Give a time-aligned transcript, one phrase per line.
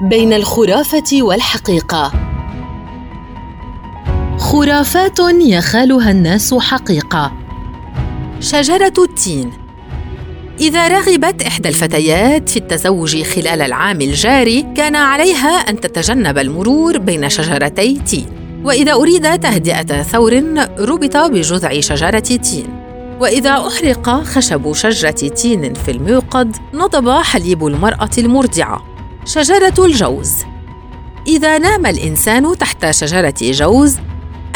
[0.00, 2.12] بين الخرافة والحقيقة.
[4.38, 7.32] خرافات يخالها الناس حقيقة.
[8.40, 9.52] شجرة التين.
[10.60, 17.28] إذا رغبت إحدى الفتيات في التزوج خلال العام الجاري كان عليها أن تتجنب المرور بين
[17.28, 18.26] شجرتي تين.
[18.64, 20.42] وإذا أريد تهدئة ثور
[20.78, 22.66] ربط بجذع شجرة تين.
[23.20, 28.97] وإذا أحرق خشب شجرة تين في الموقد نضب حليب المرأة المرضعة.
[29.24, 30.32] شجرة الجوز.
[31.26, 33.96] إذا نام الإنسان تحت شجرة جوز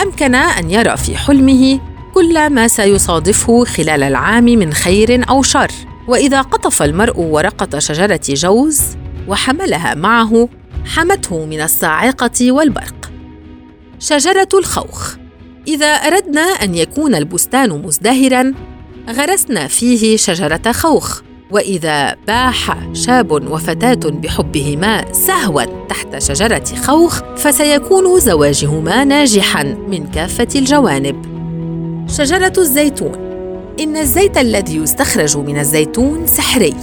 [0.02, 1.80] أمكن أن يرى في حلمه
[2.14, 5.72] كل ما سيصادفه خلال العام من خير أو شر.
[6.08, 8.82] وإذا قطف المرء ورقة شجرة جوز
[9.28, 10.48] وحملها معه
[10.86, 13.12] حمته من الصاعقة والبرق.
[13.98, 15.14] شجرة الخوخ.
[15.68, 18.52] إذا أردنا أن يكون البستان مزدهرا
[19.08, 21.22] غرسنا فيه شجرة خوخ.
[21.52, 31.22] وإذا باح شاب وفتاة بحبهما سهوا تحت شجرة خوخ فسيكون زواجهما ناجحا من كافة الجوانب.
[32.08, 33.12] شجرة الزيتون
[33.80, 36.74] إن الزيت الذي يستخرج من الزيتون سحري،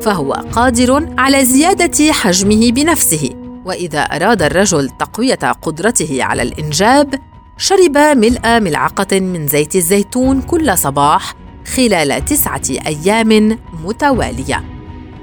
[0.00, 3.30] فهو قادر على زيادة حجمه بنفسه،
[3.64, 7.14] وإذا أراد الرجل تقوية قدرته على الإنجاب
[7.56, 11.34] شرب ملء ملعقة من زيت الزيتون كل صباح
[11.76, 14.64] خلال تسعة أيام متوالية.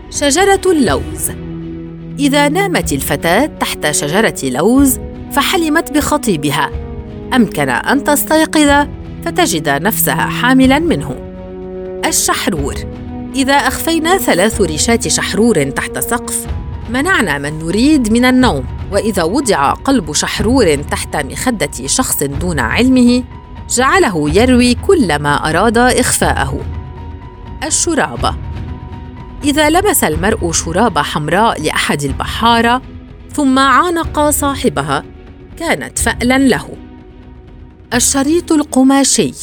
[0.10, 1.32] شجرة اللوز
[2.20, 5.00] إذا نامت الفتاة تحت شجرة لوز
[5.32, 6.72] فحلمت بخطيبها،
[7.34, 8.88] أمكن أن تستيقظ
[9.26, 11.16] فتجد نفسها حاملا منه.
[12.06, 12.76] الشحرور
[13.36, 16.48] إذا أخفينا ثلاث ريشات شحرور تحت سقف
[16.90, 23.24] منعنا من نريد من النوم وإذا وضع قلب شحرور تحت مخدة شخص دون علمه
[23.70, 26.60] جعله يروي كل ما أراد إخفاءه.
[27.64, 28.36] الشرابه
[29.44, 32.82] إذا لبس المرء شرابه حمراء لأحد البحارة
[33.34, 35.04] ثم عانق صاحبها
[35.60, 36.70] كانت فالا له.
[37.94, 39.34] الشريط القماشي.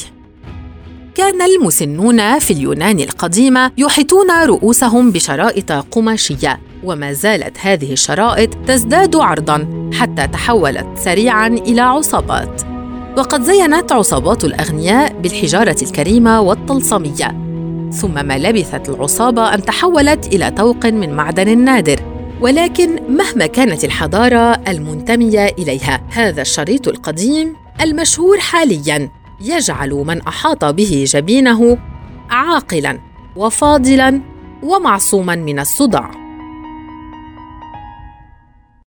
[1.15, 9.91] كان المسنون في اليونان القديمه يحيطون رؤوسهم بشرائط قماشية وما زالت هذه الشرائط تزداد عرضا
[9.95, 12.72] حتى تحولت سريعا إلى عصابات.
[13.17, 17.43] وقد زينت عصابات الأغنياء بالحجارة الكريمة والطلسميه
[17.91, 22.01] ثم ما لبثت العصابة أن تحولت إلى طوق من معدن نادر
[22.41, 31.05] ولكن مهما كانت الحضارة المنتمية إليها هذا الشريط القديم المشهور حاليا يجعل من أحاط به
[31.09, 31.79] جبينه
[32.31, 33.01] عاقلا
[33.37, 34.21] وفاضلا
[34.63, 36.22] ومعصوما من الصداع.